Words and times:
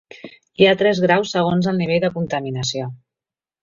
Hi 0.61 0.67
ha 0.69 0.73
tres 0.79 1.03
graus 1.05 1.35
segons 1.37 1.71
el 1.75 1.79
nivell 1.85 2.05
de 2.09 2.13
contaminació. 2.19 2.93